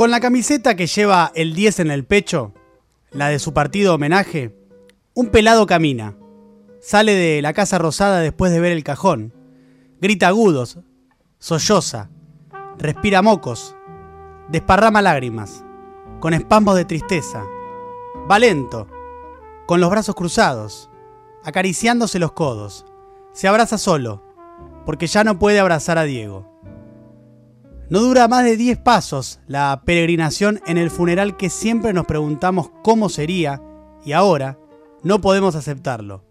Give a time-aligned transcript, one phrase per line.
[0.00, 2.54] Con la camiseta que lleva el 10 en el pecho,
[3.10, 4.56] la de su partido homenaje,
[5.12, 6.16] un pelado camina.
[6.80, 9.34] Sale de la Casa Rosada después de ver el cajón.
[10.00, 10.78] Grita agudos,
[11.38, 12.08] solloza,
[12.78, 13.76] respira mocos,
[14.48, 15.66] desparrama lágrimas,
[16.20, 17.44] con espasmos de tristeza.
[18.26, 18.88] Va lento,
[19.66, 20.88] con los brazos cruzados,
[21.44, 22.86] acariciándose los codos.
[23.34, 24.22] Se abraza solo,
[24.86, 26.50] porque ya no puede abrazar a Diego.
[27.90, 32.70] No dura más de 10 pasos la peregrinación en el funeral que siempre nos preguntamos
[32.84, 33.60] cómo sería
[34.04, 34.60] y ahora
[35.02, 36.24] no podemos aceptarlo.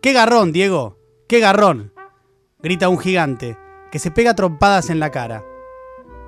[0.00, 0.96] ¡Qué garrón, Diego!
[1.28, 1.92] ¡Qué garrón!
[2.62, 3.58] grita un gigante
[3.92, 5.44] que se pega trompadas en la cara.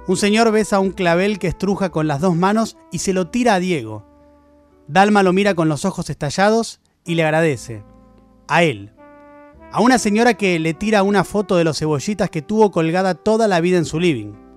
[0.06, 3.54] Un señor besa un clavel que estruja con las dos manos y se lo tira
[3.54, 4.04] a Diego.
[4.86, 7.82] Dalma lo mira con los ojos estallados y le agradece.
[8.46, 8.92] A él.
[9.72, 13.48] A una señora que le tira una foto de los cebollitas que tuvo colgada toda
[13.48, 14.49] la vida en su living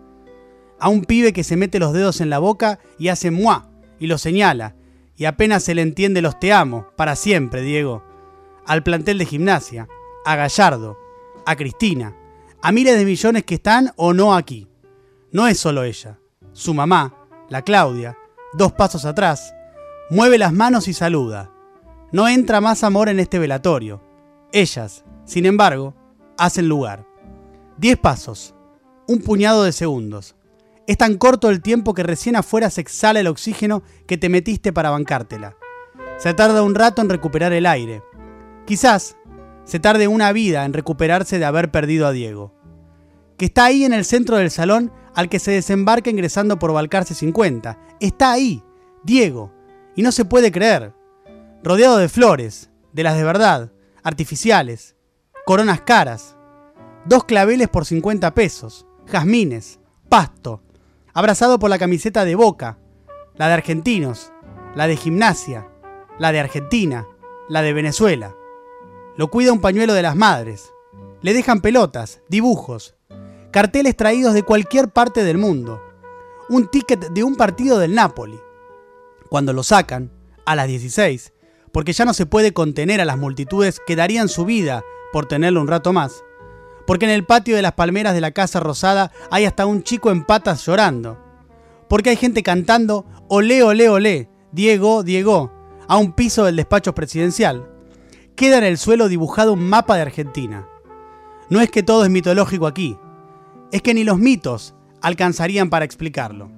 [0.80, 4.08] a un pibe que se mete los dedos en la boca y hace muá y
[4.08, 4.76] lo señala,
[5.16, 8.04] y apenas se le entiende los te amo, para siempre, Diego.
[8.66, 9.88] Al plantel de gimnasia,
[10.26, 10.98] a Gallardo,
[11.46, 12.16] a Cristina,
[12.62, 14.68] a miles de millones que están o no aquí.
[15.32, 16.20] No es solo ella,
[16.52, 17.16] su mamá,
[17.50, 18.18] la Claudia,
[18.54, 19.54] dos pasos atrás,
[20.10, 21.52] mueve las manos y saluda.
[22.12, 24.02] No entra más amor en este velatorio.
[24.52, 25.96] Ellas, sin embargo,
[26.38, 27.08] hacen lugar.
[27.78, 28.54] Diez pasos,
[29.08, 30.36] un puñado de segundos.
[30.86, 34.74] Es tan corto el tiempo que recién afuera se exhala el oxígeno que te metiste
[34.74, 35.56] para bancártela.
[36.18, 38.04] Se tarda un rato en recuperar el aire.
[38.66, 39.16] Quizás
[39.64, 42.54] se tarde una vida en recuperarse de haber perdido a Diego.
[43.38, 47.14] Que está ahí en el centro del salón al que se desembarca ingresando por Balcarce
[47.14, 47.80] 50.
[48.00, 48.62] Está ahí,
[49.04, 49.54] Diego,
[49.96, 50.94] y no se puede creer.
[51.64, 53.72] Rodeado de flores, de las de verdad,
[54.04, 54.98] artificiales,
[55.46, 56.36] coronas caras,
[57.06, 60.62] dos claveles por 50 pesos, jazmines, pasto,
[61.14, 62.80] abrazado por la camiseta de Boca,
[63.36, 64.32] la de Argentinos,
[64.76, 65.68] la de Gimnasia,
[66.20, 67.08] la de Argentina,
[67.50, 68.36] la de Venezuela.
[69.16, 70.74] Lo cuida un pañuelo de las madres.
[71.22, 72.96] Le dejan pelotas, dibujos,
[73.52, 75.82] carteles traídos de cualquier parte del mundo,
[76.50, 78.40] un ticket de un partido del Napoli.
[79.30, 80.12] Cuando lo sacan,
[80.46, 81.34] a las 16,
[81.72, 85.62] porque ya no se puede contener a las multitudes que darían su vida por tenerlo
[85.62, 86.24] un rato más,
[86.86, 90.12] porque en el patio de las palmeras de la Casa Rosada hay hasta un chico
[90.12, 91.18] en patas llorando,
[91.88, 95.52] porque hay gente cantando olé, olé, olé, Diego, Diego,
[95.88, 97.70] a un piso del despacho presidencial.
[98.36, 100.68] Queda en el suelo dibujado un mapa de Argentina.
[101.50, 102.98] No es que todo es mitológico aquí,
[103.72, 106.52] es que ni los mitos alcanzarían para explicarlo.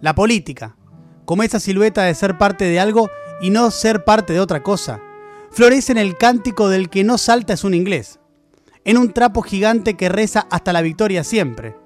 [0.00, 0.76] La política,
[1.24, 3.08] como esa silueta de ser parte de algo
[3.40, 5.00] y no ser parte de otra cosa,
[5.50, 8.18] florece en el cántico del que no salta es un inglés
[8.84, 11.76] en un trapo gigante que reza hasta la victoria siempre,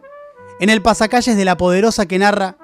[0.61, 2.57] en el pasacalles de la poderosa que narra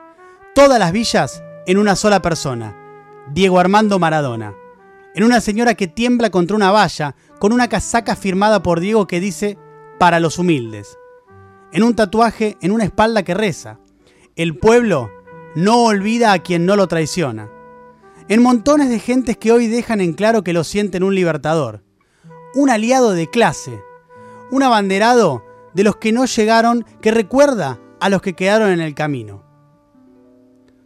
[0.54, 2.76] todas las villas en una sola persona,
[3.32, 4.54] Diego Armando Maradona,
[5.14, 9.20] en una señora que tiembla contra una valla con una casaca firmada por Diego que
[9.20, 9.56] dice
[9.98, 10.98] para los humildes,
[11.72, 13.78] en un tatuaje en una espalda que reza,
[14.36, 15.10] el pueblo
[15.54, 17.48] no olvida a quien no lo traiciona,
[18.28, 21.82] en montones de gentes que hoy dejan en claro que lo sienten un libertador,
[22.54, 23.80] un aliado de clase,
[24.50, 25.44] un abanderado
[25.74, 29.44] de los que no llegaron que recuerda a los que quedaron en el camino.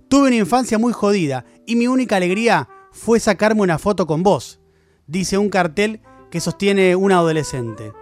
[0.08, 4.60] Tuve una infancia muy jodida y mi única alegría fue sacarme una foto con vos,
[5.06, 7.92] dice un cartel que sostiene un adolescente.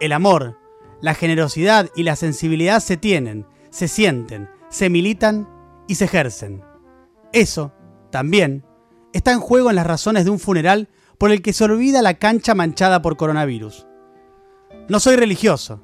[0.00, 0.58] El amor,
[1.00, 5.48] la generosidad y la sensibilidad se tienen, se sienten, se militan
[5.86, 6.62] y se ejercen.
[7.32, 7.72] Eso,
[8.10, 8.64] también,
[9.12, 10.88] está en juego en las razones de un funeral
[11.18, 13.86] por el que se olvida la cancha manchada por coronavirus.
[14.86, 15.80] No soy religioso.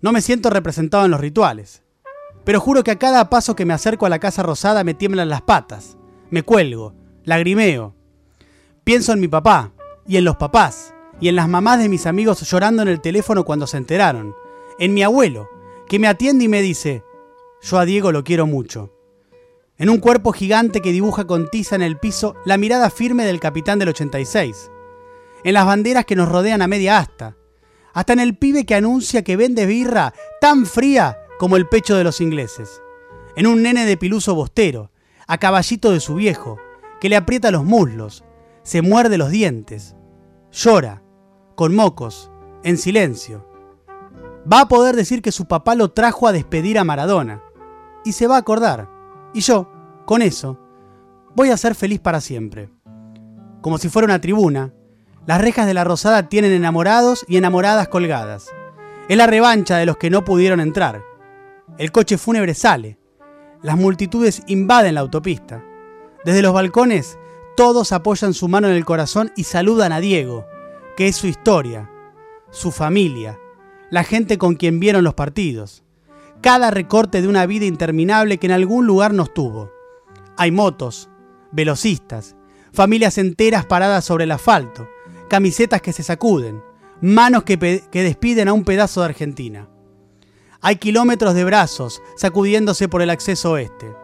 [0.00, 1.84] No me siento representado en los rituales.
[2.44, 5.28] Pero juro que a cada paso que me acerco a la Casa Rosada me tiemblan
[5.28, 5.96] las patas.
[6.28, 7.94] Me cuelgo, lagrimeo.
[8.82, 9.72] Pienso en mi papá,
[10.08, 13.44] y en los papás, y en las mamás de mis amigos llorando en el teléfono
[13.44, 14.34] cuando se enteraron.
[14.80, 15.48] En mi abuelo,
[15.88, 17.04] que me atiende y me dice,
[17.62, 18.92] yo a Diego lo quiero mucho.
[19.78, 23.38] En un cuerpo gigante que dibuja con tiza en el piso la mirada firme del
[23.38, 24.68] capitán del 86.
[25.44, 27.36] En las banderas que nos rodean a media asta
[27.92, 32.04] hasta en el pibe que anuncia que vende birra tan fría como el pecho de
[32.04, 32.82] los ingleses,
[33.36, 34.90] en un nene de piluso bostero,
[35.26, 36.58] a caballito de su viejo,
[37.00, 38.24] que le aprieta los muslos,
[38.62, 39.96] se muerde los dientes,
[40.52, 41.02] llora,
[41.54, 42.30] con mocos,
[42.62, 43.46] en silencio.
[44.50, 47.42] Va a poder decir que su papá lo trajo a despedir a Maradona,
[48.04, 48.88] y se va a acordar,
[49.32, 49.70] y yo,
[50.06, 50.58] con eso,
[51.34, 52.70] voy a ser feliz para siempre.
[53.60, 54.72] Como si fuera una tribuna,
[55.26, 58.50] las rejas de la Rosada tienen enamorados y enamoradas colgadas.
[59.08, 61.02] Es la revancha de los que no pudieron entrar.
[61.78, 62.98] El coche fúnebre sale.
[63.62, 65.62] Las multitudes invaden la autopista.
[66.24, 67.18] Desde los balcones,
[67.56, 70.46] todos apoyan su mano en el corazón y saludan a Diego,
[70.96, 71.90] que es su historia,
[72.50, 73.38] su familia,
[73.90, 75.82] la gente con quien vieron los partidos.
[76.40, 79.70] Cada recorte de una vida interminable que en algún lugar nos tuvo.
[80.36, 81.10] Hay motos,
[81.52, 82.36] velocistas,
[82.72, 84.88] familias enteras paradas sobre el asfalto,
[85.30, 86.60] camisetas que se sacuden,
[87.00, 87.56] manos que,
[87.90, 89.68] que despiden a un pedazo de Argentina.
[90.60, 93.94] Hay kilómetros de brazos sacudiéndose por el acceso oeste,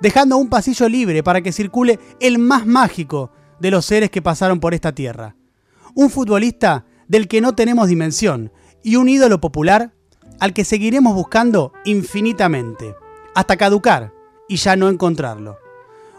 [0.00, 3.30] dejando un pasillo libre para que circule el más mágico
[3.60, 5.36] de los seres que pasaron por esta tierra.
[5.94, 8.50] Un futbolista del que no tenemos dimensión
[8.82, 9.92] y un ídolo popular
[10.40, 12.96] al que seguiremos buscando infinitamente,
[13.34, 14.12] hasta caducar
[14.48, 15.58] y ya no encontrarlo.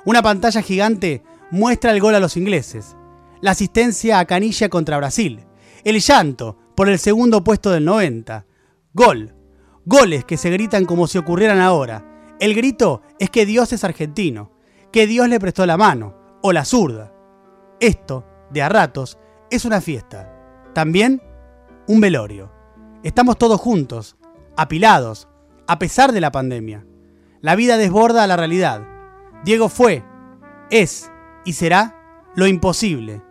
[0.06, 2.96] Una pantalla gigante muestra el gol a los ingleses,
[3.44, 5.46] la asistencia a Canilla contra Brasil,
[5.84, 8.46] el llanto por el segundo puesto del 90,
[8.94, 9.36] gol,
[9.84, 12.06] goles que se gritan como si ocurrieran ahora.
[12.40, 14.54] El grito es que Dios es argentino,
[14.94, 17.12] que Dios le prestó la mano, o la zurda.
[17.82, 19.18] Esto, de a ratos,
[19.52, 20.72] es una fiesta.
[20.74, 21.22] También
[21.86, 22.50] un velorio.
[23.04, 24.16] Estamos todos juntos,
[24.56, 25.28] apilados,
[25.68, 26.86] a pesar de la pandemia.
[27.42, 28.88] La vida desborda a la realidad.
[29.44, 30.02] Diego fue,
[30.70, 31.12] es
[31.44, 33.22] y será lo imposible.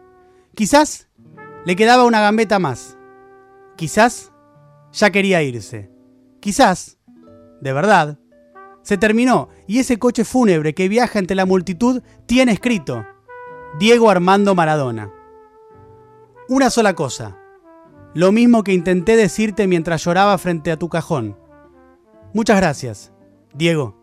[0.54, 1.08] Quizás
[1.64, 2.98] le quedaba una gambeta más.
[3.76, 4.32] Quizás
[4.92, 5.90] ya quería irse.
[6.40, 6.98] Quizás,
[7.60, 8.18] de verdad,
[8.82, 13.06] se terminó y ese coche fúnebre que viaja entre la multitud tiene escrito
[13.78, 15.12] Diego Armando Maradona.
[16.48, 17.38] Una sola cosa.
[18.14, 21.38] Lo mismo que intenté decirte mientras lloraba frente a tu cajón.
[22.34, 23.12] Muchas gracias,
[23.54, 24.01] Diego.